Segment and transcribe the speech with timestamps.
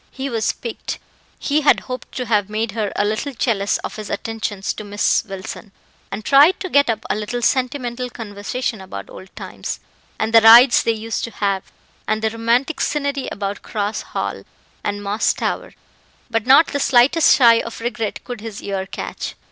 [0.09, 0.97] He was piqued;
[1.37, 5.23] he had hoped to have made her a little jealous of his attentions to Miss
[5.25, 5.71] Wilson,
[6.09, 9.79] and tried to get up a little sentimental conversation about old times,
[10.17, 11.71] and the rides they used to have,
[12.07, 14.43] and the romantic scenery about Cross Hall
[14.83, 15.75] and Moss Tower,
[16.31, 19.35] but not the slightest sigh of regret could his ear catch.